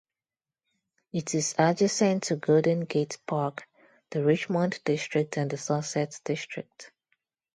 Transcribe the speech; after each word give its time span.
It 1.13 1.35
is 1.35 1.53
adjacent 1.59 2.23
to 2.23 2.35
Golden 2.35 2.85
Gate 2.85 3.19
Park, 3.27 3.67
the 4.09 4.23
Richmond 4.23 4.79
District, 4.83 5.37
and 5.37 5.47
the 5.51 5.57
Sunset 5.57 6.19
District. 6.23 6.91